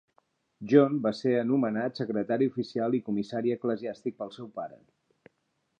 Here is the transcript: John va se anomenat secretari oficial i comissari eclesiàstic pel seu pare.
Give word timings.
John 0.69 0.95
va 1.03 1.11
se 1.17 1.33
anomenat 1.41 2.01
secretari 2.01 2.49
oficial 2.53 2.99
i 2.99 3.03
comissari 3.11 3.55
eclesiàstic 3.59 4.21
pel 4.23 4.35
seu 4.39 4.51
pare. 4.59 4.83